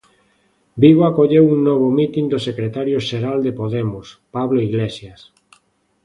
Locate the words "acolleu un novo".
1.05-1.87